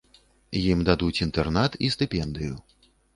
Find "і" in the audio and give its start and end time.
1.89-1.91